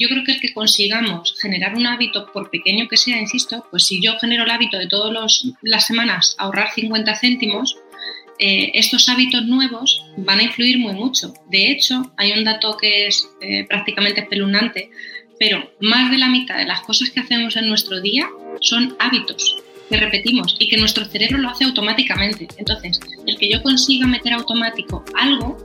[0.00, 3.84] Yo creo que el que consigamos generar un hábito, por pequeño que sea, insisto, pues
[3.84, 7.76] si yo genero el hábito de todas las semanas ahorrar 50 céntimos,
[8.38, 11.34] eh, estos hábitos nuevos van a influir muy mucho.
[11.50, 14.90] De hecho, hay un dato que es eh, prácticamente espeluznante,
[15.38, 18.26] pero más de la mitad de las cosas que hacemos en nuestro día
[18.60, 19.56] son hábitos
[19.90, 22.48] que repetimos y que nuestro cerebro lo hace automáticamente.
[22.56, 25.58] Entonces, el que yo consiga meter automático algo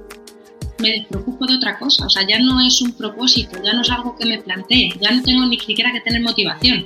[0.79, 2.05] me despreocupo de otra cosa.
[2.05, 5.11] O sea, ya no es un propósito, ya no es algo que me plantee, ya
[5.11, 6.85] no tengo ni siquiera que tener motivación.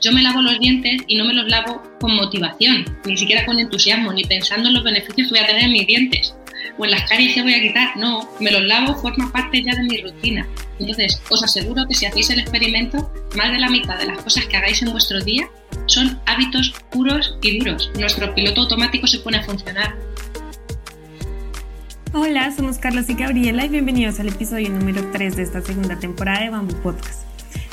[0.00, 3.58] Yo me lavo los dientes y no me los lavo con motivación, ni siquiera con
[3.58, 6.34] entusiasmo, ni pensando en los beneficios que voy a tener en mis dientes
[6.78, 7.96] o en las caries que voy a quitar.
[7.98, 10.48] No, me los lavo, forma parte ya de mi rutina.
[10.78, 14.46] Entonces, os aseguro que si hacéis el experimento, más de la mitad de las cosas
[14.46, 15.50] que hagáis en vuestro día
[15.86, 17.90] son hábitos puros y duros.
[17.98, 19.94] Nuestro piloto automático se pone a funcionar
[22.12, 26.40] Hola, somos Carlos y Gabriela y bienvenidos al episodio número 3 de esta segunda temporada
[26.40, 27.20] de Bamboo Podcast.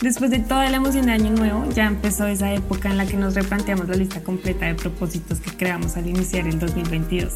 [0.01, 3.17] Después de toda la emoción de Año Nuevo, ya empezó esa época en la que
[3.17, 7.33] nos replanteamos la lista completa de propósitos que creamos al iniciar el 2022.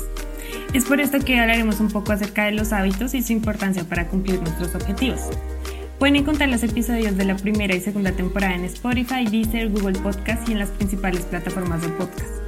[0.76, 4.08] Es por esto que hablaremos un poco acerca de los hábitos y su importancia para
[4.08, 5.22] cumplir nuestros objetivos.
[5.98, 10.48] Pueden encontrar los episodios de la primera y segunda temporada en Spotify, Deezer, Google Podcast
[10.48, 12.41] y en las principales plataformas de podcast.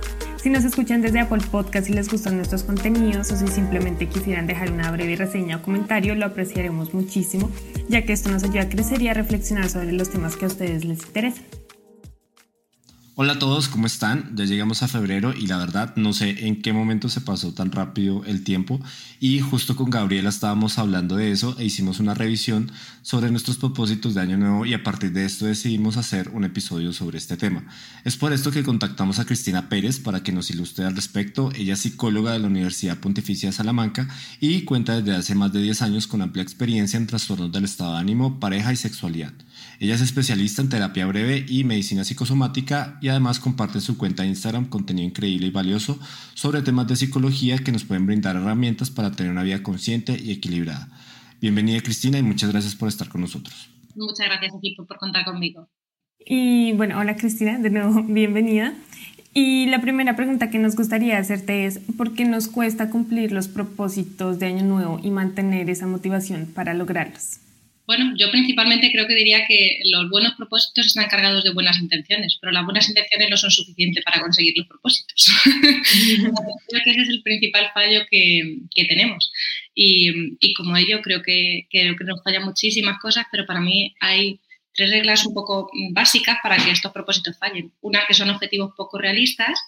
[0.43, 4.45] Si nos escuchan desde Apple Podcast y les gustan nuestros contenidos o si simplemente quisieran
[4.45, 7.49] dejar una breve reseña o comentario, lo apreciaremos muchísimo,
[7.87, 10.49] ya que esto nos ayuda a crecer y a reflexionar sobre los temas que a
[10.49, 11.45] ustedes les interesan.
[13.15, 14.35] Hola a todos, ¿cómo están?
[14.35, 17.71] Ya llegamos a febrero y la verdad no sé en qué momento se pasó tan
[17.71, 18.79] rápido el tiempo
[19.19, 22.71] y justo con Gabriela estábamos hablando de eso e hicimos una revisión
[23.03, 26.91] sobre nuestros propósitos de año nuevo y a partir de esto decidimos hacer un episodio
[26.91, 27.67] sobre este tema.
[28.03, 31.51] Es por esto que contactamos a Cristina Pérez para que nos ilustre al respecto.
[31.53, 34.07] Ella es psicóloga de la Universidad Pontificia de Salamanca
[34.39, 37.93] y cuenta desde hace más de 10 años con amplia experiencia en trastornos del estado
[37.93, 39.33] de ánimo, pareja y sexualidad.
[39.83, 44.23] Ella es especialista en terapia breve y medicina psicosomática y además comparte en su cuenta
[44.23, 45.99] de Instagram contenido increíble y valioso
[46.35, 50.31] sobre temas de psicología que nos pueden brindar herramientas para tener una vida consciente y
[50.31, 50.87] equilibrada.
[51.41, 53.69] Bienvenida Cristina y muchas gracias por estar con nosotros.
[53.93, 55.67] Muchas gracias equipo por contar conmigo.
[56.17, 58.73] Y bueno, hola Cristina, de nuevo bienvenida.
[59.33, 63.49] Y la primera pregunta que nos gustaría hacerte es, ¿por qué nos cuesta cumplir los
[63.49, 67.41] propósitos de Año Nuevo y mantener esa motivación para lograrlos?
[67.85, 72.37] Bueno, yo principalmente creo que diría que los buenos propósitos están cargados de buenas intenciones,
[72.39, 75.27] pero las buenas intenciones no son suficientes para conseguir los propósitos.
[75.45, 79.31] creo que ese es el principal fallo que, tenemos.
[79.75, 84.39] Y, como ello, creo que, que, nos fallan muchísimas cosas, pero para mí hay
[84.73, 87.73] tres reglas un poco básicas para que estos propósitos fallen.
[87.81, 89.59] Una, que son objetivos poco realistas.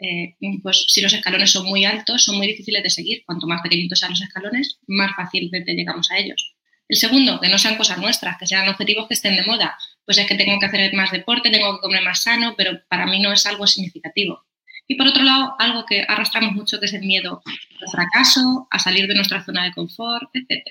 [0.00, 3.24] Eh, pues si los escalones son muy altos, son muy difíciles de seguir.
[3.26, 6.54] Cuanto más pequeñitos sean los escalones, más fácilmente llegamos a ellos.
[6.88, 9.76] El segundo, que no sean cosas nuestras, que sean objetivos que estén de moda.
[10.06, 13.06] Pues es que tengo que hacer más deporte, tengo que comer más sano, pero para
[13.06, 14.44] mí no es algo significativo.
[14.86, 18.78] Y por otro lado, algo que arrastramos mucho, que es el miedo al fracaso, a
[18.78, 20.64] salir de nuestra zona de confort, etc.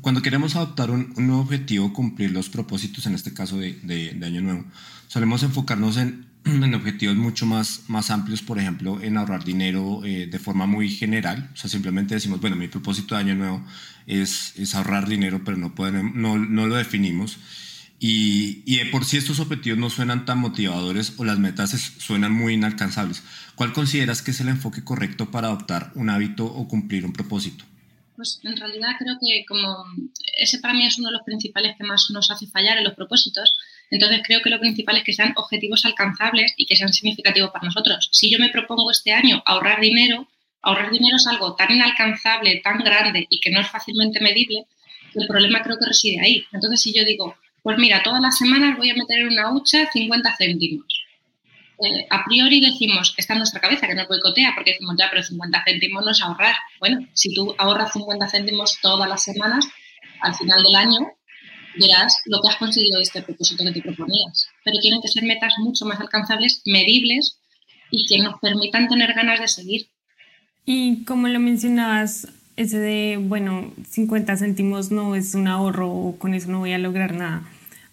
[0.00, 4.64] Cuando queremos adoptar un, nuevo objetivo, cumplir los propósitos, en este caso de, Año Nuevo,
[5.08, 6.29] solemos enfocarnos en,
[6.74, 11.50] objetivos mucho más, más amplios, por ejemplo, en ahorrar dinero eh, de forma muy general.
[11.52, 13.64] O sea, simplemente decimos, bueno, mi propósito de Año Nuevo
[14.06, 17.38] es, es ahorrar dinero, pero no, no, no lo definimos.
[18.02, 22.32] Y, y, de por sí estos objetivos no suenan tan motivadores o las metas suenan
[22.32, 23.22] muy inalcanzables.
[23.54, 27.64] ¿Cuál consideras que es el enfoque correcto para adoptar un hábito o cumplir un propósito?
[28.16, 29.84] Pues en realidad creo que como
[30.38, 32.94] ese para mí es uno de los principales que más nos hace fallar en los
[32.94, 33.54] propósitos,
[33.90, 37.66] entonces creo que lo principal es que sean objetivos alcanzables y que sean significativos para
[37.66, 38.08] nosotros.
[38.12, 40.28] Si yo me propongo este año ahorrar dinero,
[40.62, 44.66] ahorrar dinero es algo tan inalcanzable, tan grande y que no es fácilmente medible,
[45.12, 46.44] que el problema creo que reside ahí.
[46.52, 49.90] Entonces si yo digo, pues mira, todas las semanas voy a meter en una hucha
[49.90, 51.06] 50 céntimos
[51.82, 55.22] eh, a priori decimos, está en nuestra cabeza que nos boicotea, porque decimos, ya, pero
[55.22, 56.54] 50 céntimos no es ahorrar.
[56.78, 59.66] Bueno, si tú ahorras 50 céntimos todas las semanas,
[60.20, 61.12] al final del año
[61.78, 64.46] verás lo que has conseguido de este propósito que te proponías.
[64.64, 67.38] Pero tienen que ser metas mucho más alcanzables, medibles
[67.90, 69.88] y que nos permitan tener ganas de seguir.
[70.64, 76.34] Y como lo mencionabas, ese de, bueno, 50 céntimos no es un ahorro o con
[76.34, 77.42] eso no voy a lograr nada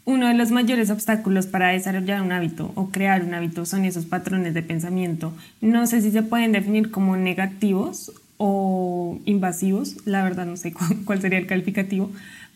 [0.07, 4.05] uno de los mayores obstáculos para desarrollar un hábito o crear un hábito son esos
[4.05, 5.33] patrones de pensamiento.
[5.59, 10.73] No sé si se pueden definir como negativos o invasivos, la verdad no sé
[11.05, 12.09] cuál sería el calificativo,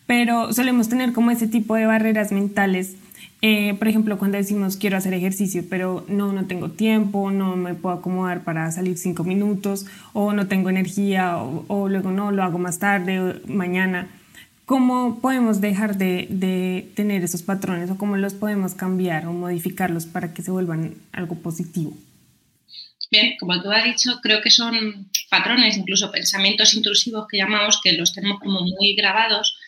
[0.06, 2.96] pero solemos tener como ese tipo de barreras mentales.
[3.40, 7.74] Eh, por ejemplo, cuando decimos quiero hacer ejercicio, pero no, no tengo tiempo, no me
[7.74, 12.42] puedo acomodar para salir cinco minutos, o no tengo energía, o, o luego no, lo
[12.42, 14.08] hago más tarde, o mañana.
[14.64, 20.32] ¿Cómo podemos dejar de, tener esos patrones o cómo los podemos cambiar o modificarlos para
[20.32, 21.92] que se vuelvan algo positivo?
[23.10, 27.92] Bien, como tú has dicho, creo que son patrones, incluso pensamientos intrusivos que llamamos, que
[27.92, 29.58] los tenemos como muy grabados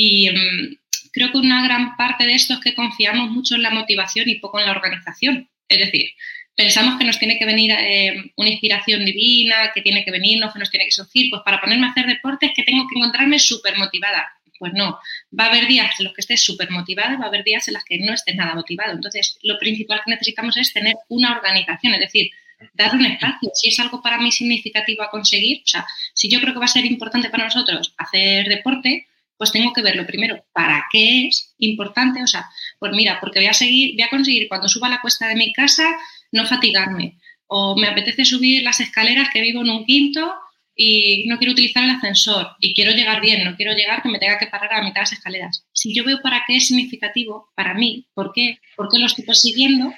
[0.00, 0.78] y mm,
[1.12, 4.36] creo que una gran parte de esto es que confiamos mucho en la motivación y
[4.36, 5.50] poco en la organización.
[5.68, 6.10] Es decir,
[6.54, 10.60] pensamos que nos tiene que venir eh, una inspiración divina, que tiene que venirnos, que
[10.60, 13.76] nos tiene que surgir, pues para ponerme a hacer deportes que tengo que encontrarme súper
[13.76, 14.24] motivada.
[14.60, 15.00] Pues no,
[15.38, 17.66] va a haber días en los que estés súper motivado y va a haber días
[17.66, 18.92] en los que no estés nada motivado.
[18.92, 22.30] Entonces, lo principal que necesitamos es tener una organización, es decir,
[22.72, 23.50] darle un espacio.
[23.52, 25.84] Si es algo para mí significativo a conseguir, o sea,
[26.14, 29.82] si yo creo que va a ser importante para nosotros hacer deporte, pues tengo que
[29.82, 32.22] verlo primero, ¿para qué es importante?
[32.22, 32.46] O sea,
[32.78, 35.52] pues mira, porque voy a seguir, voy a conseguir cuando suba la cuesta de mi
[35.52, 35.84] casa
[36.32, 37.18] no fatigarme.
[37.46, 40.34] O me apetece subir las escaleras que vivo en un quinto
[40.74, 44.18] y no quiero utilizar el ascensor y quiero llegar bien, no quiero llegar que me
[44.18, 45.64] tenga que parar a mitad de las escaleras.
[45.72, 48.58] Si yo veo para qué es significativo, para mí, ¿por qué?
[48.76, 49.92] ¿Por qué lo estoy persiguiendo?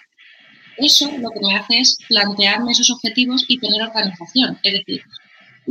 [0.77, 4.59] Eso lo que me hace es plantearme esos objetivos y tener organización.
[4.63, 5.03] Es decir,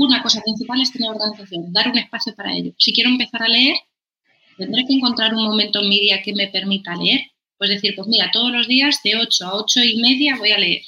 [0.06, 2.74] una cosa principal es tener organización, dar un espacio para ello.
[2.78, 3.75] Si quiero empezar a leer,
[4.57, 7.22] tendré que encontrar un momento en mi día que me permita leer.
[7.57, 10.57] Pues decir, pues mira, todos los días de 8 a 8 y media voy a
[10.57, 10.81] leer.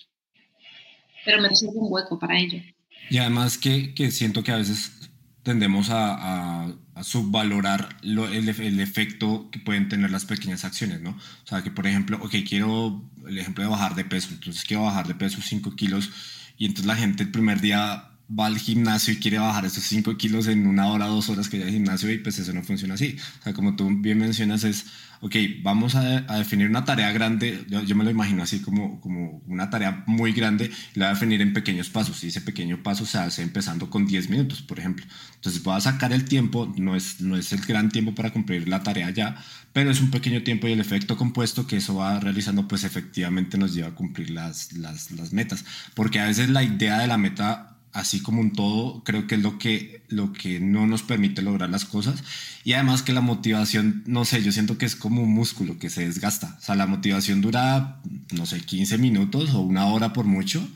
[1.26, 2.62] Pero me reservo un hueco para ello.
[3.10, 5.12] Y además que, que siento que a veces
[5.44, 6.74] tendemos a,
[7.04, 11.10] subvalorar lo, el, el, efecto que pueden tener las pequeñas acciones, ¿no?
[11.10, 14.84] O sea, que por ejemplo, ok, quiero el ejemplo de bajar de peso, entonces quiero
[14.84, 16.12] bajar de peso 5 kilos
[16.58, 20.18] y entonces la gente el primer día va al gimnasio y quiere bajar esos 5
[20.18, 22.94] kilos en una hora, dos horas que vaya al gimnasio y pues eso no funciona
[22.94, 23.18] así.
[23.40, 24.86] O sea, como tú bien mencionas es,
[25.22, 29.00] ok, vamos a, a definir una tarea grande, yo, yo, me lo imagino así como,
[29.02, 32.42] como una tarea muy grande, y la voy a definir en pequeños pasos y ese
[32.42, 35.06] pequeño paso se hace empezando con 10 minutos, por ejemplo.
[35.36, 38.68] Entonces voy a sacar el tiempo, no es, no es el gran tiempo para cumplir
[38.68, 39.44] la tarea ya,
[39.74, 43.58] pero es un pequeño tiempo y el efecto compuesto que eso va realizando pues efectivamente
[43.58, 45.66] nos lleva a cumplir las, las, las metas.
[45.94, 49.42] Porque a veces la idea de la meta así como un todo, creo que es
[49.42, 52.24] lo que, lo que no nos permite lograr las cosas.
[52.64, 55.90] Y además que la motivación, no sé, yo siento que es como un músculo que
[55.90, 56.58] se desgasta.
[56.60, 58.02] O sea, la motivación dura,
[58.32, 60.68] no sé, 15 minutos o una hora por mucho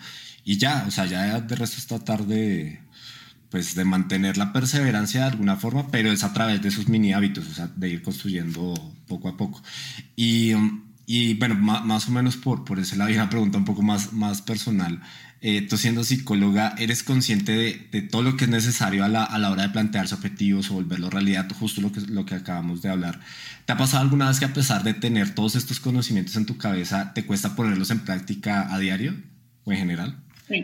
[0.44, 2.82] y ya, o sea, ya de resto está tarde
[3.50, 7.14] pues de mantener la perseverancia de alguna forma, pero es a través de esos mini
[7.14, 8.74] hábitos, o sea, de ir construyendo
[9.08, 9.62] poco a poco.
[10.16, 10.52] Y,
[11.06, 14.42] y bueno, más, o menos por, por ese lado, una pregunta un poco más, más
[14.42, 15.02] personal.
[15.48, 17.52] Eh, tú siendo psicóloga, ¿eres consciente
[17.92, 20.74] de, todo lo que es necesario a la, a la, hora de plantearse objetivos o
[20.74, 23.20] volverlo realidad, justo lo que, lo que acabamos de hablar?
[23.64, 26.58] ¿Te ha pasado alguna vez que a pesar de tener todos estos conocimientos en tu
[26.58, 29.14] cabeza, te cuesta ponerlos en práctica a diario
[29.66, 30.18] o en general?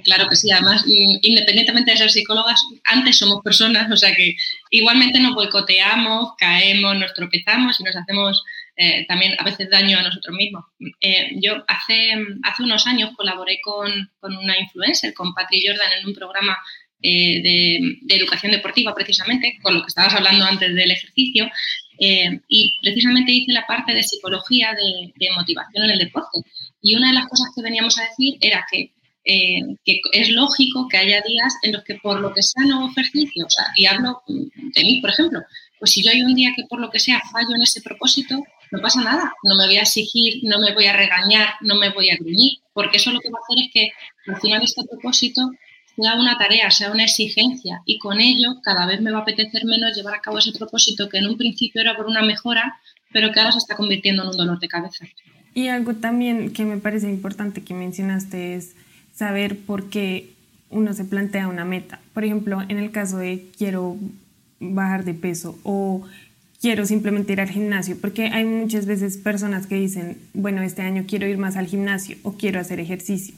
[0.04, 4.36] Claro que sí, además, independientemente de ser psicólogas, antes somos personas, o sea que
[4.72, 8.44] igualmente nos boicoteamos, caemos, nos tropezamos y nos hacemos
[8.83, 10.66] eh, también a veces daño a nosotros mismos.
[11.01, 16.07] Eh, yo hace, hace unos años colaboré con, con, una influencer, con Patri Jordan, en
[16.07, 16.57] un programa
[17.00, 21.47] eh, de, educación deportiva, precisamente, con lo que estabas hablando antes del ejercicio,
[22.00, 26.40] y precisamente hice la parte de psicología de, motivación en el deporte.
[26.81, 31.21] Y una de las cosas que veníamos a decir era que es lógico que haya
[31.21, 34.83] días en los que por lo que sea no ejercicio, o sea, y hablo de
[34.83, 35.42] mí, por ejemplo,
[35.78, 38.44] pues si yo hay un día que por lo que sea fallo en ese propósito,
[38.71, 41.90] no pasa nada, no me voy a exigir, no me voy a regañar, no me
[41.90, 44.83] voy a gruñir, porque eso lo que va a hacer es que al final este
[44.85, 45.51] propósito
[45.95, 49.66] sea una tarea, sea una exigencia y con ello cada vez me va a apetecer
[49.66, 52.80] menos llevar a cabo ese propósito que en un principio era por una mejora,
[53.11, 55.06] pero que ahora se está convirtiendo en un dolor de cabeza.
[55.54, 58.73] Y algo también que me parece importante que mencionaste es
[59.13, 60.30] saber por qué
[60.69, 61.99] uno se plantea una meta.
[62.13, 63.97] Por ejemplo, en el caso de quiero
[64.61, 66.07] bajar de peso o
[66.61, 71.06] quiero simplemente ir al gimnasio, porque hay muchas veces personas que dicen, bueno, este año
[71.07, 73.33] quiero ir más al gimnasio o quiero hacer ejercicio,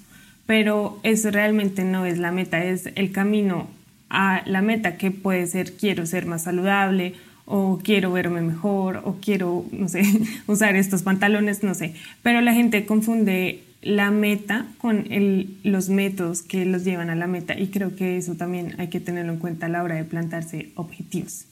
[0.46, 3.70] pero eso realmente no es la meta, es el camino
[4.10, 7.15] a la meta que puede ser quiero ser más saludable
[7.46, 10.03] o quiero verme mejor o quiero, no sé,
[10.48, 16.42] usar estos pantalones, no sé, pero la gente confunde la meta con el, los métodos
[16.42, 19.39] que los llevan a la meta y creo que eso también hay que tenerlo en
[19.39, 21.46] cuenta a la hora de plantarse objetivos.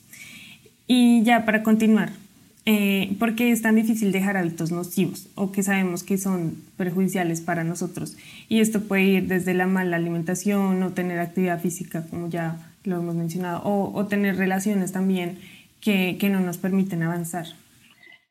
[0.94, 2.12] Y ya para continuar,
[2.66, 7.42] Eh, ¿Por qué es tan difícil dejar hábitos nocivos o que sabemos que son perjudiciales
[7.42, 8.18] para nosotros?
[8.50, 12.46] Y esto puede ir desde la mala alimentación, no tener actividad física, como ya
[12.84, 15.40] lo hemos mencionado, o, tener relaciones también
[15.80, 17.48] que, que, no nos permiten avanzar.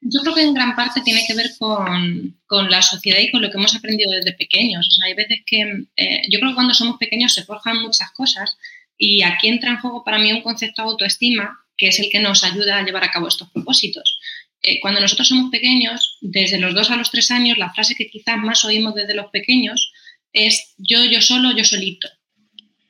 [0.00, 3.42] Yo creo que en gran parte tiene que ver con, con la sociedad y con
[3.42, 4.86] lo que hemos aprendido desde pequeños.
[4.86, 5.60] O hay veces que
[5.96, 8.56] eh, yo creo que cuando somos pequeños se forjan muchas cosas
[8.96, 12.20] y aquí entra en juego para mí un concepto de autoestima que es el que
[12.20, 14.20] nos ayuda a llevar a cabo estos propósitos.
[14.62, 18.10] Eh, cuando nosotros somos pequeños, desde los dos a los tres años, la frase que
[18.10, 19.90] quizás más oímos desde los pequeños
[20.34, 22.06] es yo, yo solo, yo solito.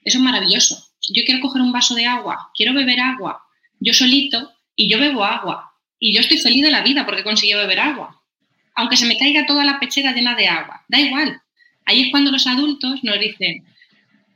[0.02, 0.92] Eso es maravilloso.
[1.14, 3.40] Yo quiero coger un vaso de agua, quiero beber agua,
[3.78, 5.72] yo solito, y yo bebo agua.
[6.00, 8.20] Y yo estoy feliz de la vida porque he beber agua.
[8.74, 11.40] Aunque se me caiga toda la pechera llena de agua, da igual.
[11.86, 13.64] Ahí es cuando los adultos nos dicen,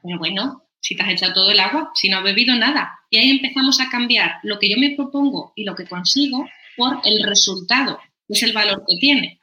[0.00, 3.00] pero bueno, si te has echado todo el agua, si no has bebido nada.
[3.08, 7.00] Y ahí empezamos a cambiar lo que yo me propongo y lo que consigo por
[7.04, 7.98] el resultado,
[8.28, 9.40] que es el valor que tiene.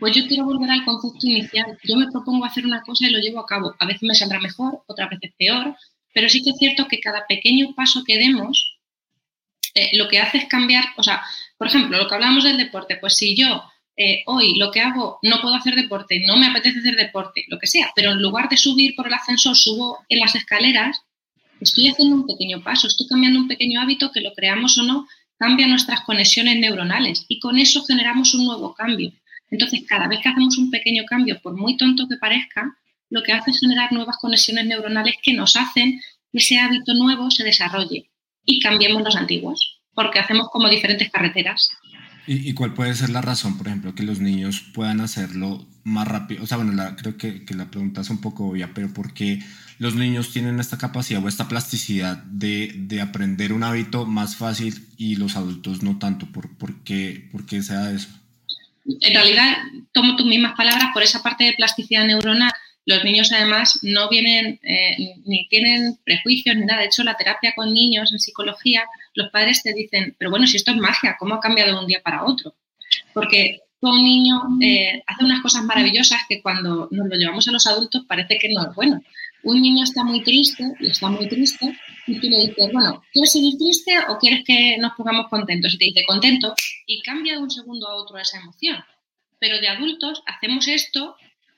[0.00, 1.78] Pues yo quiero volver al concepto inicial.
[1.84, 3.76] Yo me propongo hacer una cosa y lo llevo a cabo.
[3.78, 5.76] A veces me saldrá mejor, otras veces peor,
[6.12, 8.80] pero sí que es cierto que cada pequeño paso que demos
[9.76, 11.22] eh, lo que hace es cambiar, o sea,
[11.56, 13.62] por ejemplo, lo que hablamos del deporte, pues si yo
[14.02, 17.58] eh, hoy lo que hago, no puedo hacer deporte, no me apetece hacer deporte, lo
[17.58, 21.02] que sea, pero en lugar de subir por el ascensor, subo en las escaleras,
[21.60, 25.06] estoy haciendo un pequeño paso, estoy cambiando un pequeño hábito que lo creamos o no,
[25.38, 29.12] cambia nuestras conexiones neuronales y con eso generamos un nuevo cambio.
[29.50, 32.74] Entonces, cada vez que hacemos un pequeño cambio, por muy tonto que parezca,
[33.10, 36.00] lo que hace es generar nuevas conexiones neuronales que nos hacen
[36.32, 38.08] que ese hábito nuevo se desarrolle
[38.46, 41.70] y cambiemos los antiguos, porque hacemos como diferentes carreteras.
[42.32, 46.44] ¿Y, cuál puede ser la razón, por ejemplo, que los niños puedan hacerlo más rápido?
[46.44, 49.40] O sea, bueno, creo que, la pregunta es un poco obvia, pero ¿por qué
[49.80, 55.16] los niños tienen esta capacidad o esta plasticidad de, aprender un hábito más fácil y
[55.16, 56.26] los adultos no tanto?
[56.26, 58.08] ¿Por, qué, ¿Por qué sea eso?
[58.84, 59.56] En realidad,
[59.90, 62.52] tomo tus mismas palabras por esa parte de plasticidad neuronal.
[62.86, 66.82] Los niños además no vienen eh, ni tienen prejuicios ni nada.
[66.82, 70.56] De hecho, la terapia con niños en psicología, los padres te dicen, pero bueno, si
[70.56, 72.54] esto es magia, ¿cómo ha cambiado de un día para otro?
[73.12, 77.66] Porque un niño eh, hace unas cosas maravillosas que cuando nos lo llevamos a los
[77.66, 79.02] adultos parece que no es bueno.
[79.42, 81.74] Un niño está muy triste y está muy triste
[82.06, 85.74] y tú le dices, bueno, ¿quieres seguir triste o quieres que nos pongamos contentos?
[85.74, 86.54] Y te dice contento
[86.86, 88.84] y cambia de un segundo a otro esa emoción.
[89.38, 91.16] Pero de adultos hacemos esto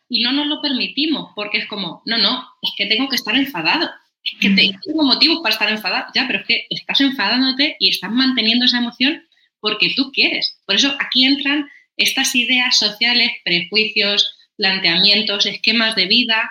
[0.09, 3.35] y no nos lo permitimos porque es como, no, no, es que tengo que estar
[3.35, 3.90] enfadado.
[4.25, 6.07] Es que tengo motivos para estar enfadado.
[6.14, 9.23] Ya, pero es que estás enfadándote y estás manteniendo esa emoción
[9.61, 10.59] porque tú quieres.
[10.67, 16.50] Por eso aquí entran estas ideas sociales, prejuicios, planteamientos, esquemas de vida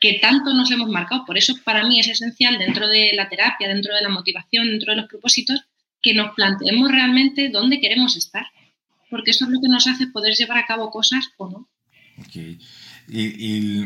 [0.00, 1.24] que tanto nos hemos marcado.
[1.24, 4.92] Por eso para mí es esencial dentro de la terapia, dentro de la motivación, dentro
[4.92, 5.60] de los propósitos,
[6.02, 8.46] que nos planteemos realmente dónde queremos estar.
[9.10, 11.68] Porque eso es lo que nos hace poder llevar a cabo cosas o no.
[12.26, 12.58] Okay.
[13.08, 13.84] Y,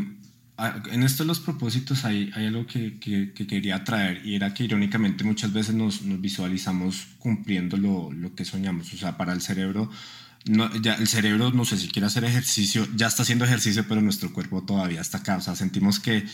[0.91, 4.65] en esto de los propósitos hay, hay algo que, que, quería traer y era que
[4.65, 8.93] irónicamente muchas veces nos, nos visualizamos cumpliendo lo, lo, que soñamos.
[8.93, 9.91] O sea, para el cerebro,
[10.47, 14.01] no, ya el cerebro no sé si quiere hacer ejercicio, ya está haciendo ejercicio, pero
[14.01, 15.37] nuestro cuerpo todavía está acá.
[15.37, 16.25] O sea, sentimos que,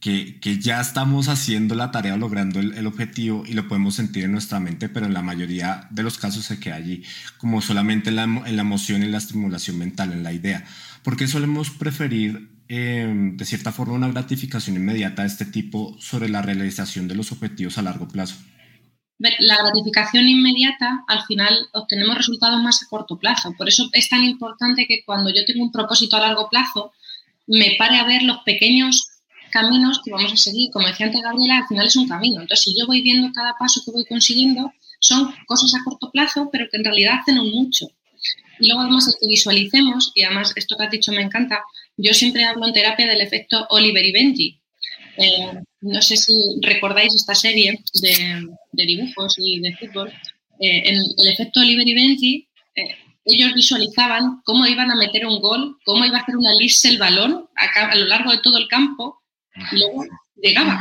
[0.00, 4.24] que, que ya estamos haciendo la tarea, logrando el, el, objetivo y lo podemos sentir
[4.24, 7.02] en nuestra mente, pero en la mayoría de los casos se queda allí,
[7.38, 10.64] como solamente en la, en la emoción y la estimulación mental, en la idea.
[11.02, 16.28] ¿Por qué solemos preferir, em, de cierta forma, una gratificación inmediata de este tipo sobre
[16.28, 18.36] la realización de los objetivos a largo plazo?
[19.18, 23.54] La gratificación inmediata, al final obtenemos resultados más a corto plazo.
[23.56, 26.92] Por eso es tan importante que cuando yo tengo un propósito a largo plazo,
[27.46, 29.08] me pare a ver los pequeños
[29.50, 30.70] caminos que vamos a seguir.
[30.72, 32.40] Como decía antes Gabriela, al final es un camino.
[32.40, 36.48] Entonces, si yo voy viendo cada paso que voy consiguiendo, son cosas a corto plazo,
[36.50, 37.86] pero que en realidad hacen un mucho.
[38.58, 41.60] Y luego además el que visualicemos, y además esto que has dicho me encanta,
[41.96, 44.60] yo siempre hablo en terapia del efecto Oliver y Benji.
[45.16, 46.32] Eh, no sé si
[46.62, 50.12] recordáis esta serie de, dibujos y de fútbol.
[50.60, 55.40] Eh, en el efecto Oliver y Benji, eh, ellos visualizaban cómo iban a meter un
[55.40, 58.58] gol, cómo iba a hacer una lista el balón a, a, lo largo de todo
[58.58, 59.22] el campo
[59.72, 60.04] y luego
[60.36, 60.80] llegaba.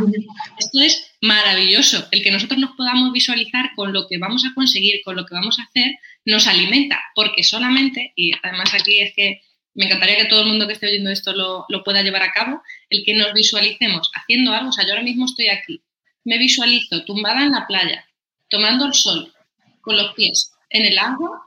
[0.59, 2.07] Esto es maravilloso.
[2.11, 5.35] El que nosotros nos podamos visualizar con lo que vamos a conseguir, con lo que
[5.35, 9.41] vamos a hacer, nos alimenta, porque solamente, y además aquí es que
[9.75, 12.61] me encantaría que todo el mundo que esté oyendo esto lo, pueda llevar a cabo,
[12.89, 15.81] el que nos visualicemos haciendo algo, o sea, yo ahora mismo estoy aquí,
[16.23, 18.05] me visualizo tumbada en la playa,
[18.49, 19.33] tomando el sol,
[19.81, 21.41] con los pies en el agua,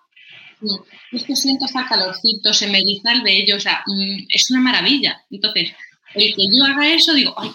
[0.61, 4.51] mm, es que siento hasta calorcito, se me eriza el vello, o sea, mm, es
[4.51, 5.25] una maravilla.
[5.31, 5.73] Entonces,
[6.15, 7.51] el que yo haga eso, digo, ay,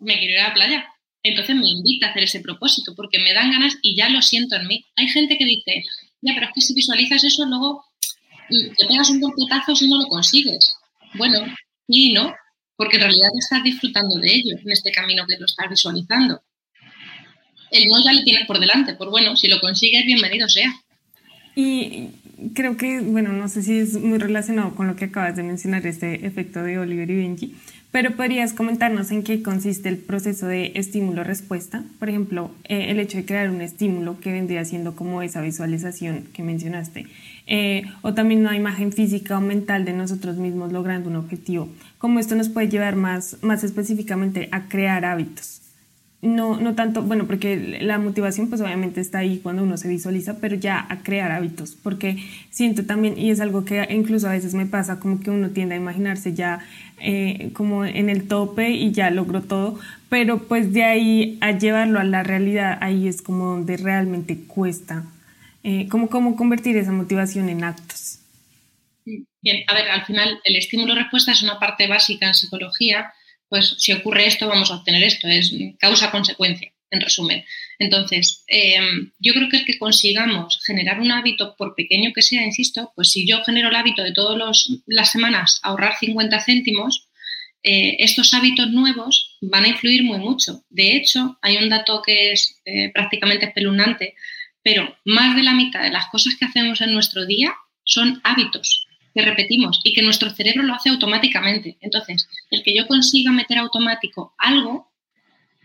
[0.00, 0.86] me quiero ir a la playa.
[1.22, 4.56] Entonces me invita a hacer ese propósito porque me dan ganas y ya lo siento
[4.56, 4.86] en mí.
[4.96, 5.84] Hay gente que dice,
[6.22, 7.84] Ya, pero es que si visualizas eso, luego
[8.50, 10.76] te pegas un golpetazo si no lo consigues.
[11.14, 11.38] Bueno,
[11.86, 12.34] y no,
[12.76, 16.40] porque en realidad estás disfrutando de ello en este camino que lo estás visualizando.
[17.70, 20.72] El no ya lo tienes por delante, pues bueno, si lo consigues, bienvenido sea.
[21.54, 22.08] Y
[22.54, 25.86] creo que, bueno, no sé si es muy relacionado con lo que acabas de mencionar,
[25.86, 27.54] este efecto de Oliver y Benji,
[27.90, 31.84] pero podrías comentarnos en qué consiste el proceso de estímulo-respuesta.
[31.98, 36.28] Por ejemplo, eh, el hecho de crear un estímulo que vendría siendo como esa visualización
[36.32, 37.06] que mencionaste,
[37.46, 41.68] eh, o también una imagen física o mental de nosotros mismos logrando un objetivo.
[41.98, 45.60] Cómo esto nos puede llevar más, más específicamente a crear hábitos
[46.22, 50.36] no, no tanto, bueno, porque la motivación pues obviamente está ahí cuando uno se visualiza,
[50.38, 52.18] pero ya a crear hábitos, porque
[52.50, 55.76] siento también, y es algo que incluso a veces me pasa, como que uno tiende
[55.76, 56.60] a imaginarse ya
[56.98, 59.78] eh, como en el tope y ya logró todo,
[60.10, 65.04] pero pues de ahí a llevarlo a la realidad, ahí es como donde realmente cuesta,
[65.62, 68.18] eh, como cómo convertir esa motivación en actos.
[69.04, 73.12] Bien, a ver, al final el estímulo-respuesta es una parte básica en psicología
[73.50, 77.44] pues si ocurre esto, vamos a obtener esto, es causa-consecuencia, en resumen.
[77.78, 82.44] Entonces, em, yo creo que es que consigamos generar un hábito, por pequeño que sea,
[82.44, 87.08] insisto, pues si yo genero el hábito de todas las semanas ahorrar 50 céntimos,
[87.62, 90.64] eh, estos hábitos nuevos van a influir muy mucho.
[90.70, 94.14] De hecho, hay un dato que es eh, prácticamente espeluznante,
[94.62, 98.86] pero más de la mitad de las cosas que hacemos en nuestro día son hábitos
[99.14, 101.76] que repetimos y que nuestro cerebro lo hace automáticamente.
[101.80, 104.90] Entonces, el que yo consiga meter automático algo,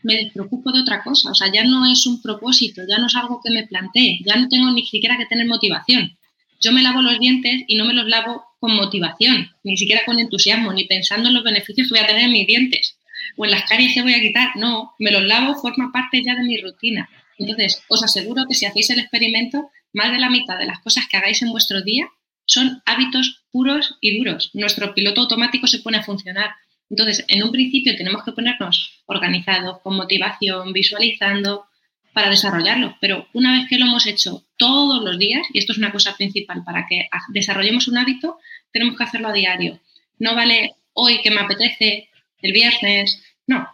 [0.04, 1.32] me despreocupo de otra cosa.
[1.32, 4.36] O sea, ya no es un propósito, ya no es algo que me plantee, ya
[4.36, 6.18] no tengo ni siquiera que tener motivación.
[6.62, 10.20] Yo me lavo los dientes y no me los lavo con motivación, ni siquiera con
[10.20, 12.98] entusiasmo, ni pensando en los beneficios que voy a tener en mis dientes
[13.36, 14.56] o en las caries que voy a quitar.
[14.56, 17.10] No, me los lavo, forma parte ya de mi rutina.
[17.38, 21.06] Entonces, os aseguro que si hacéis el experimento, más de la mitad de las cosas
[21.10, 22.08] que hagáis en vuestro día
[22.46, 24.52] son hábitos puros y duros.
[24.54, 26.52] Nuestro piloto automático se pone a funcionar.
[26.90, 31.66] Entonces, en un principio tenemos que ponernos organizados, con motivación, visualizando,
[32.16, 32.96] para desarrollarlo.
[33.02, 36.16] Pero una vez que lo hemos hecho todos los días, y esto es una cosa
[36.16, 38.40] principal para que desarrollemos un hábito,
[38.72, 39.82] tenemos que hacerlo a diario.
[40.20, 42.10] No vale hoy que me apetece,
[42.42, 43.68] el viernes, no.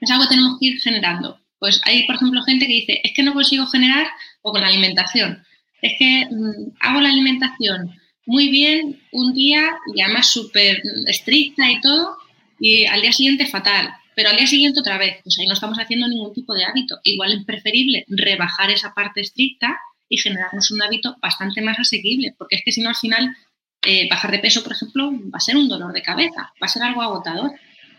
[0.00, 1.40] Es algo que tenemos que ir generando.
[1.62, 4.08] Pues hay, por ejemplo, gente que dice, es que no consigo generar
[4.42, 5.42] o con la alimentación
[5.82, 7.90] es que mm, hago la alimentación
[8.24, 12.16] muy bien un día y además súper estricta y todo,
[12.58, 15.78] y al día siguiente fatal, pero al día siguiente otra vez, pues ahí no estamos
[15.78, 17.00] haciendo ningún tipo de hábito.
[17.02, 19.76] Igual es preferible rebajar esa parte estricta
[20.08, 23.36] y generarnos un hábito bastante más asequible, porque es que si no al final
[23.84, 26.68] eh, bajar de peso, por ejemplo, va a ser un dolor de cabeza, va a
[26.68, 27.50] ser algo agotador,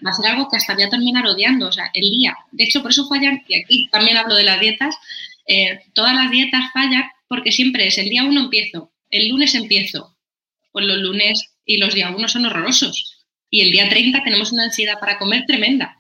[0.06, 2.36] va a ser algo que hasta voy a terminar odiando, o sea, el día.
[2.52, 4.96] De hecho, por eso fallan, y aquí también hablo de las dietas,
[5.48, 10.16] eh, todas las dietas fallan porque siempre es el día uno empiezo, el lunes empiezo.
[10.72, 13.26] Pues los lunes y los días uno son horrorosos.
[13.50, 15.98] Y el día 30 tenemos una ansiedad para comer tremenda.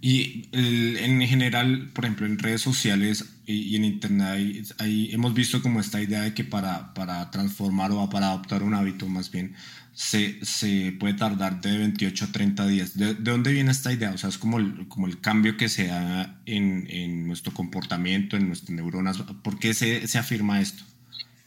[0.00, 5.80] Y en general, por ejemplo, en redes sociales y, en internet, ahí hemos visto como
[5.80, 9.56] esta idea de que para, para transformar o para adoptar un hábito más bien,
[9.92, 12.96] se, se puede tardar de 28 a 30 días.
[12.96, 14.12] ¿De, dónde viene esta idea?
[14.12, 18.36] O sea, es como el, como el cambio que se da en, en nuestro comportamiento,
[18.36, 19.18] en nuestras neuronas.
[19.42, 20.84] ¿Por qué se, se afirma esto?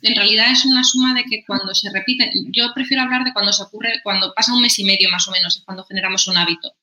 [0.01, 3.53] en realidad es una suma de que cuando se repite, yo prefiero hablar de cuando
[3.53, 6.37] se ocurre, cuando pasa un mes y medio más o menos, es cuando generamos un
[6.37, 6.73] hábito.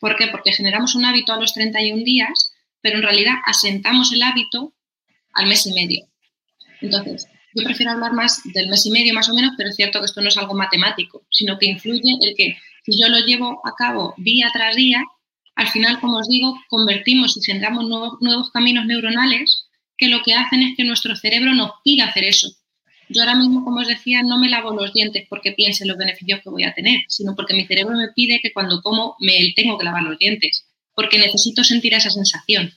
[0.00, 0.28] ¿Por qué?
[0.28, 4.74] Porque generamos un hábito a los 31 días, pero en realidad asentamos el hábito
[5.32, 6.06] al mes y medio.
[6.80, 9.98] Entonces, yo prefiero hablar más del mes y medio más o menos, pero es cierto
[10.00, 13.60] que esto no es algo matemático, sino que influye el que si yo lo llevo
[13.66, 15.02] a cabo día tras día,
[15.54, 20.34] al final, como os digo, convertimos y generamos nuevos, nuevos caminos neuronales que lo que
[20.34, 22.48] hacen es que nuestro cerebro nos pida hacer eso.
[23.08, 25.98] Yo ahora mismo, como os decía, no me lavo los dientes porque piense en los
[25.98, 29.52] beneficios que voy a tener, sino porque mi cerebro me pide que cuando como me
[29.54, 32.72] tengo que lavar los dientes, porque necesito sentir esa sensación.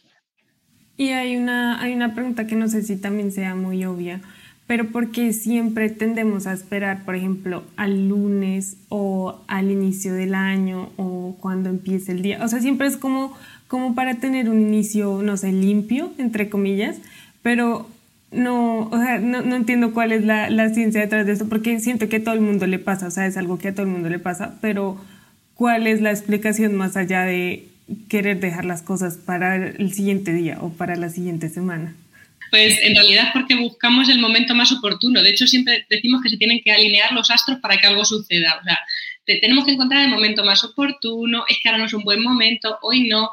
[0.97, 4.21] Y hay una, hay una pregunta que no sé si también sea muy obvia,
[4.67, 10.91] pero porque siempre tendemos a esperar, por ejemplo, al lunes o al inicio del año
[10.97, 12.43] o cuando empiece el día.
[12.43, 13.35] O sea, siempre es como,
[13.67, 16.97] como para tener un inicio, no sé, limpio, entre comillas,
[17.41, 17.89] pero
[18.31, 22.09] no, o sea, no, entiendo cuál es la, la, ciencia detrás de esto, porque siento
[22.09, 23.91] que a todo el mundo le pasa, o sea, es algo que a todo el
[23.91, 25.03] mundo le pasa, pero
[25.55, 27.67] ¿cuál es la explicación más allá de
[28.07, 31.95] querer dejar las cosas para el siguiente día o para la siguiente semana?
[32.51, 35.21] Pues en realidad porque buscamos el momento más oportuno.
[35.21, 38.57] De hecho, siempre decimos que se tienen que alinear los astros para que algo suceda.
[38.59, 38.79] O sea,
[39.25, 42.77] tenemos que encontrar el momento más oportuno, es que ahora no es un buen momento,
[42.81, 43.29] hoy no.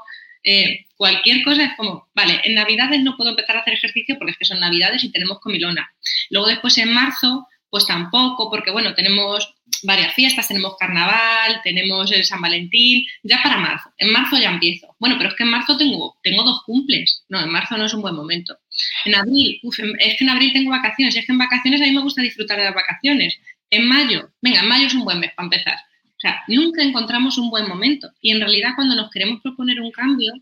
[0.49, 4.31] Eh, cualquier cosa es como, vale, en Navidades no puedo empezar a hacer ejercicio porque
[4.31, 5.91] es que son Navidades y tenemos comilona.
[6.31, 12.25] Luego después en marzo, pues tampoco, porque bueno, tenemos varias fiestas, tenemos carnaval, tenemos el
[12.25, 13.91] San Valentín, ya para marzo.
[13.99, 14.95] En marzo ya empiezo.
[15.01, 17.25] Bueno, pero es que en marzo tengo, tengo dos cumples.
[17.29, 18.57] No, en marzo no es un buen momento.
[19.05, 19.61] En abril,
[19.99, 22.57] es que en abril tengo vacaciones, es que en vacaciones a mí me gusta disfrutar
[22.59, 23.37] de las vacaciones.
[23.69, 25.77] En mayo, venga, en mayo es un buen mes para empezar.
[26.17, 28.11] O sea, nunca encontramos un buen momento.
[28.21, 30.33] Y en realidad cuando nos queremos proponer un cambio,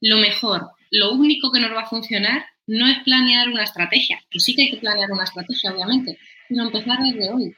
[0.00, 4.40] lo mejor, lo único que nos va a funcionar no es planear una estrategia, que
[4.40, 7.54] sí que hay que planear una estrategia, obviamente, sino empezar desde hoy.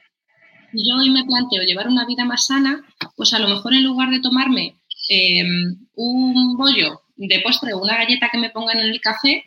[0.73, 2.83] Yo hoy me planteo llevar una vida más sana,
[3.15, 4.75] pues a lo mejor en lugar de tomarme
[5.09, 9.45] em, un bollo de postre o una galleta que me pongan en el café,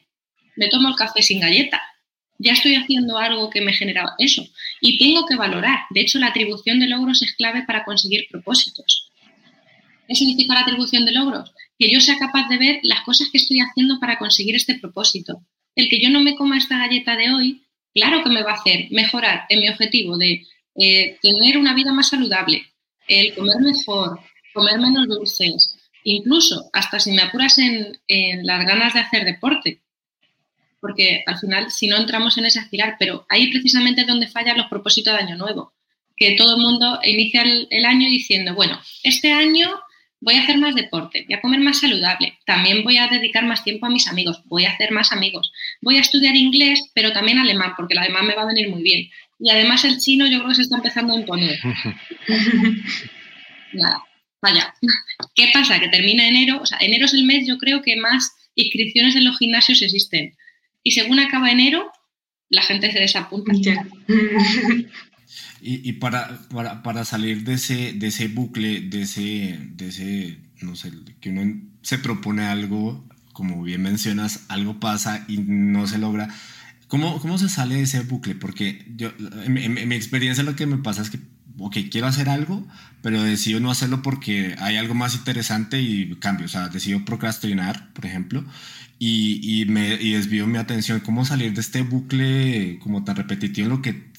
[0.55, 1.81] me tomo el café sin galleta.
[2.37, 4.45] Ya estoy haciendo algo que me genera eso.
[4.81, 5.79] Y tengo que valorar.
[5.89, 9.09] De hecho, la atribución de logros es clave para conseguir propósitos.
[10.07, 11.51] ¿Qué significa la atribución de logros?
[11.79, 15.41] Que yo sea capaz de ver las cosas que estoy haciendo para conseguir este propósito.
[15.75, 18.55] El que yo no me coma esta galleta de hoy, claro que me va a
[18.55, 20.43] hacer mejorar en mi objetivo de
[20.75, 22.65] eh, tener una vida más saludable,
[23.07, 24.19] el comer mejor,
[24.53, 29.81] comer menos dulces, incluso hasta si me apuras en, en las ganas de hacer deporte
[30.79, 34.57] porque al final si no entramos en esa espiral, pero ahí precisamente es donde fallan
[34.57, 35.73] los propósitos de Año Nuevo,
[36.15, 39.69] que todo el mundo inicia el, año diciendo, bueno, este año
[40.21, 43.63] voy a hacer más deporte, voy a comer más saludable, también voy a dedicar más
[43.63, 47.37] tiempo a mis amigos, voy a hacer más amigos, voy a estudiar inglés, pero también
[47.37, 49.09] alemán, porque el alemán me va a venir muy bien.
[49.39, 51.59] Y además el chino yo creo que se está empezando a imponer.
[53.73, 54.01] Nada,
[54.41, 54.73] vaya.
[55.35, 55.79] ¿Qué pasa?
[55.79, 59.25] Que termina enero, o sea, enero es el mes yo creo que más inscripciones en
[59.25, 60.33] los gimnasios existen
[60.85, 61.91] y según acaba enero,
[62.49, 63.51] la gente se desapunta.
[65.61, 70.39] Y, y para, para, para, salir de ese, de ese bucle, de ese, de ese,
[70.61, 75.97] no sé, que uno se propone algo, como bien mencionas, algo pasa y no se
[75.97, 76.29] logra.
[76.87, 78.35] ¿Cómo, cómo se sale de ese bucle?
[78.35, 79.11] Porque yo,
[79.43, 81.19] en, en mi experiencia lo que me pasa es que
[81.59, 82.67] ok, quiero hacer algo,
[83.01, 86.45] pero decido no hacerlo porque hay algo más interesante y cambio.
[86.45, 88.43] O sea, decido procrastinar, por ejemplo,
[88.99, 90.99] y, y, me, y desvío mi atención.
[90.99, 94.13] ¿Cómo salir de este bucle como tan repetitivo en lo que...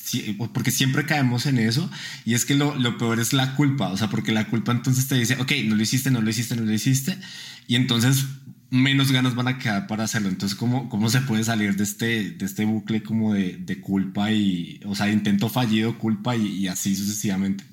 [0.52, 1.90] Porque siempre caemos en eso
[2.24, 5.08] y es que lo, lo, peor es la culpa, o sea, porque la culpa entonces
[5.08, 7.18] te dice, ok, no lo hiciste, no lo hiciste, no lo hiciste,
[7.66, 8.24] y entonces
[8.70, 10.28] menos ganas van a quedar para hacerlo.
[10.28, 14.30] Entonces, ¿cómo, cómo se puede salir de este, de este bucle como de, de culpa
[14.30, 17.64] y, o sea, intento fallido, culpa y, y así sucesivamente?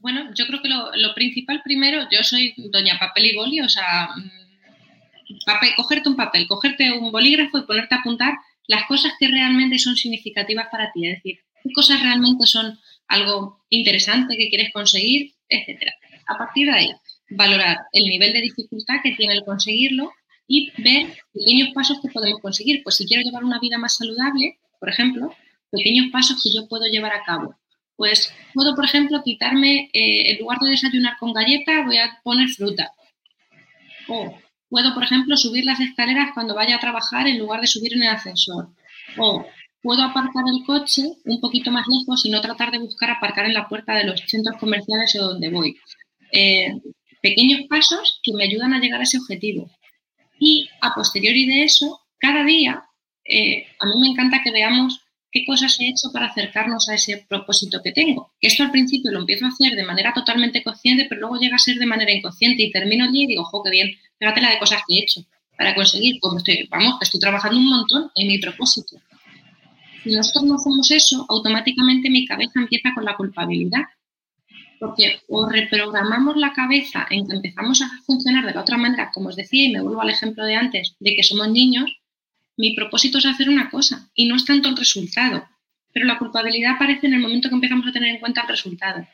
[0.00, 3.68] Bueno, yo creo que lo, lo, principal primero, yo soy doña papel y boli, o
[3.68, 4.10] sea,
[5.44, 8.34] papel, cogerte un papel, cogerte un bolígrafo y ponerte a apuntar
[8.66, 13.64] las cosas que realmente son significativas para ti, es decir, qué cosas realmente son algo
[13.70, 15.92] interesante que quieres conseguir, etcétera.
[16.26, 16.92] A partir de ahí,
[17.30, 20.12] valorar el nivel de dificultad que tiene el conseguirlo
[20.46, 22.82] y ver pequeños pasos que podemos conseguir.
[22.82, 25.34] Pues si quiero llevar una vida más saludable, por ejemplo,
[25.70, 27.54] pequeños pasos que yo puedo llevar a cabo.
[27.96, 32.48] Pues puedo, por ejemplo, quitarme, eh, en lugar de desayunar con galleta, voy a poner
[32.48, 32.92] fruta.
[34.08, 34.38] O
[34.68, 38.02] Puedo, por ejemplo, subir las escaleras cuando vaya a trabajar en lugar de subir en
[38.02, 38.68] el ascensor.
[39.16, 39.46] O
[39.82, 43.54] puedo aparcar el coche un poquito más lejos y no tratar de buscar aparcar en
[43.54, 45.76] la puerta de los centros comerciales o donde voy.
[46.32, 46.74] Eh,
[47.22, 49.70] pequeños pasos que me ayudan a llegar a ese objetivo.
[50.38, 52.84] Y a posteriori de eso, cada día,
[53.24, 55.00] eh, a mí me encanta que veamos
[55.30, 58.32] qué cosas he hecho para acercarnos a ese propósito que tengo.
[58.40, 61.58] Esto al principio lo empiezo a hacer de manera totalmente consciente, pero luego llega a
[61.58, 64.58] ser de manera inconsciente y termino día y digo, ojo, qué bien, fíjate la de
[64.58, 65.22] cosas que he hecho
[65.56, 68.96] para conseguir, como estoy, vamos, que estoy trabajando un montón en mi propósito.
[70.04, 73.82] Si nosotros no hacemos eso, automáticamente mi cabeza empieza con la culpabilidad.
[74.78, 79.28] Porque o reprogramamos la cabeza en que empezamos a funcionar de la otra manera, como
[79.28, 82.00] os decía, y me vuelvo al ejemplo de antes, de que somos niños,
[82.56, 85.48] mi propósito es hacer una cosa y no es tanto el resultado.
[85.92, 89.06] Pero la culpabilidad aparece en el momento que empezamos a tener en cuenta el resultado.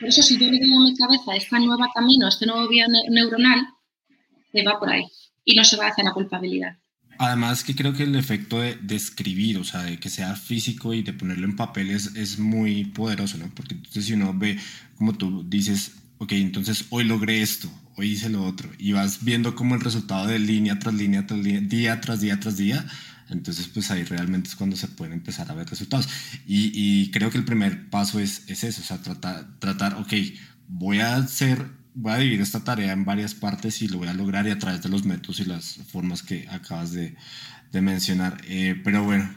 [0.00, 2.86] Por eso, si yo le doy a mi cabeza este nuevo camino, este nuevo vía
[3.08, 3.66] neuronal,
[4.52, 5.04] se va por ahí
[5.44, 6.76] y no se va hacia la culpabilidad.
[7.18, 10.94] Además que creo que el efecto de, de, escribir, o sea, de que sea físico
[10.94, 13.48] y de ponerlo en papel es, es muy poderoso, ¿no?
[13.54, 14.58] Porque entonces si uno ve,
[14.96, 19.54] como tú dices, ok, entonces hoy logré esto, hoy hice lo otro, y vas viendo
[19.54, 22.86] como el resultado de línea tras línea, tras línea día tras día tras día,
[23.30, 26.08] entonces pues ahí realmente es cuando se pueden empezar a ver resultados.
[26.46, 30.12] Y, creo que el primer paso es, es eso, o sea, tratar, tratar, ok,
[30.68, 34.14] voy a hacer, voy a dividir esta tarea en varias partes y lo voy a
[34.14, 37.14] lograr y a través de los métodos y las formas que acabas de,
[37.72, 38.36] de mencionar.
[38.48, 39.28] Eh, pero bueno,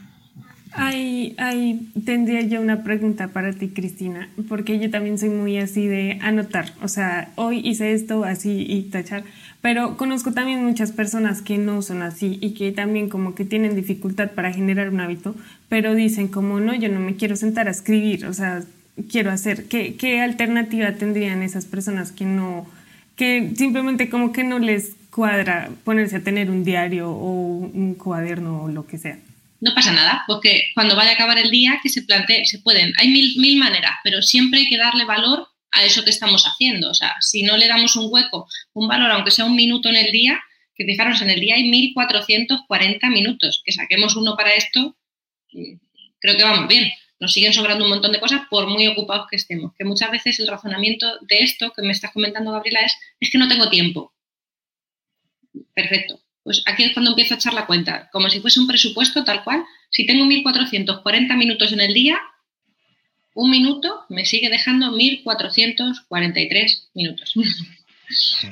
[0.72, 5.86] Ahí, ahí tendría yo una pregunta para ti, Cristina, porque yo también soy muy así
[5.86, 9.24] de anotar, o sea, hoy hice esto así y tachar,
[9.62, 13.74] pero conozco también muchas personas que no son así y que también como que tienen
[13.74, 15.34] dificultad para generar un hábito,
[15.68, 18.62] pero dicen como no, yo no me quiero sentar a escribir, o sea,
[19.10, 22.70] quiero hacer, ¿qué, qué alternativa tendrían esas personas que no,
[23.16, 28.62] que simplemente como que no les cuadra ponerse a tener un diario o un cuaderno
[28.64, 29.18] o lo que sea?
[29.60, 32.92] no pasa nada, porque cuando vaya a acabar el día, que se plantee, se pueden,
[32.96, 36.90] hay mil, mil maneras, pero siempre hay que darle valor a eso que estamos haciendo.
[36.90, 39.96] O sea, si no le damos un hueco, un valor, aunque sea un minuto en
[39.96, 40.40] el día,
[40.74, 44.96] que fijaros, en el día hay 1440 minutos, que saquemos uno para esto,
[46.20, 46.90] creo que vamos bien.
[47.20, 49.72] Nos siguen sobrando un montón de cosas por muy ocupados que estemos.
[49.76, 53.38] Que muchas veces el razonamiento de esto que me estás comentando, Gabriela, es, es que
[53.38, 54.12] no tengo tiempo.
[55.74, 59.22] Perfecto pues aquí es cuando empiezo a echar la cuenta, como si fuese un presupuesto
[59.22, 59.66] tal cual.
[59.90, 62.18] Si tengo 1.440 minutos en el día,
[63.34, 67.34] un minuto me sigue dejando 1.443 minutos.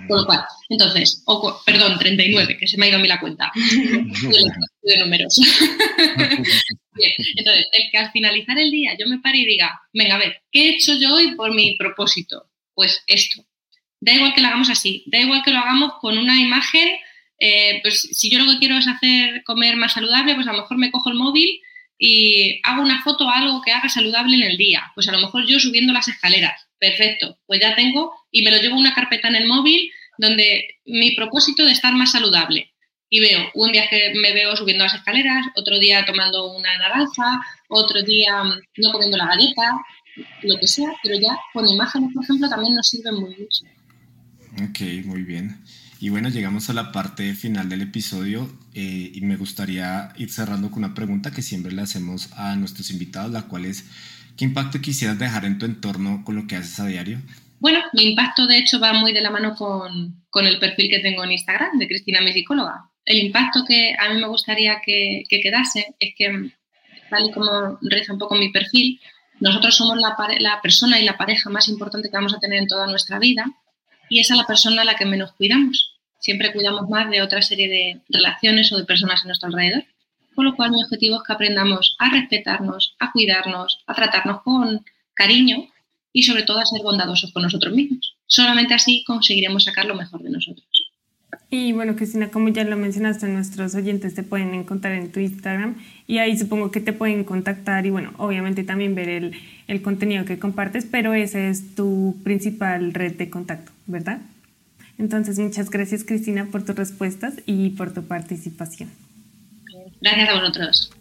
[0.07, 1.25] Por lo cual, entonces,
[1.65, 3.51] perdón, 39, que se me ha ido a mí la cuenta
[4.83, 5.41] de números.
[7.37, 10.43] entonces, el que al finalizar el día yo me pare y diga, venga, a ver,
[10.51, 12.51] ¿qué he hecho yo hoy por mi propósito?
[12.75, 13.45] Pues esto.
[14.01, 16.99] Da igual que lo hagamos así, da igual que lo hagamos con una imagen
[17.39, 20.59] eh, pues si yo lo que quiero es hacer comer más saludable, pues a lo
[20.59, 21.61] mejor me cojo el móvil
[21.99, 24.91] y hago una foto o algo que haga saludable en el día.
[24.95, 26.67] Pues a lo mejor yo subiendo las escaleras.
[26.79, 30.79] Perfecto, pues ya tengo y me lo llevo a una carpeta en el móvil donde
[30.85, 32.73] mi propósito de estar más saludable.
[33.09, 37.41] Y veo, un día que me veo subiendo las escaleras, otro día tomando una naranja,
[37.69, 39.79] otro día mm, no comiendo la galleta,
[40.43, 43.65] lo que sea, pero ya con imágenes, por ejemplo, también nos sirven muy mucho.
[44.69, 45.63] Ok, muy bien.
[46.01, 50.71] Y bueno, llegamos a la parte final del episodio eh, y me gustaría ir cerrando
[50.71, 53.85] con una pregunta que siempre le hacemos a nuestros invitados, la cual es,
[54.37, 57.21] ¿qué impacto quisieras dejar en tu entorno con lo que haces a diario?
[57.61, 60.99] Bueno, mi impacto de hecho va muy de la mano con, con el perfil que
[60.99, 62.91] tengo en Instagram de Cristina, mi psicóloga.
[63.07, 66.51] El impacto que a mí me gustaría que, que quedase es que,
[67.09, 69.01] tal y como reza un poco mi perfil,
[69.39, 70.17] nosotros somos la,
[70.63, 73.45] persona y la pareja más importante que vamos a tener en toda nuestra vida
[74.09, 75.95] y es a la persona a la que menos cuidamos.
[76.19, 79.85] Siempre cuidamos más de otra serie de relaciones o de personas a nuestro alrededor.
[80.35, 84.85] Con lo cual mi objetivo es que aprendamos a respetarnos, a cuidarnos, a tratarnos con
[85.15, 85.69] cariño
[86.13, 88.17] y sobre todo a ser bondadosos con nosotros mismos.
[88.27, 90.76] Solamente así conseguiremos sacar lo mejor de nosotros.
[91.49, 95.77] Y bueno, Cristina, como ya lo mencionaste, nuestros oyentes te pueden encontrar en tu Instagram
[96.09, 99.33] y ahí supongo que te pueden contactar y bueno, obviamente también ver el,
[99.69, 104.21] el contenido que compartes, pero esa es tu principal red de contacto, ¿verdad?
[104.99, 108.89] Entonces, muchas gracias Cristina por tus respuestas y por tu participación.
[110.01, 110.93] Gracias a vosotros.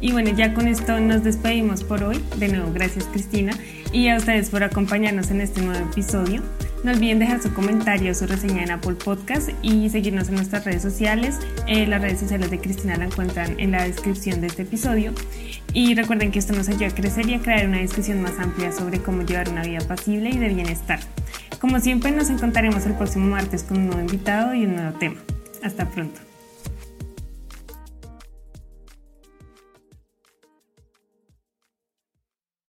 [0.00, 2.20] Y bueno, ya con esto nos despedimos por hoy.
[2.38, 3.52] De nuevo, gracias Cristina
[3.92, 6.42] y a ustedes por acompañarnos en este nuevo episodio.
[6.84, 10.82] No olviden dejar su comentario, su reseña en Apple Podcast y seguirnos en nuestras redes
[10.82, 11.38] sociales.
[11.66, 15.12] Eh, las redes sociales de Cristina la encuentran en la descripción de este episodio.
[15.72, 18.72] Y recuerden que esto nos ayuda a crecer y a crear una discusión más amplia
[18.72, 21.00] sobre cómo llevar una vida pasible y de bienestar.
[21.60, 25.16] Como siempre, nos encontraremos el próximo martes con un nuevo invitado y un nuevo tema.
[25.62, 26.27] Hasta pronto.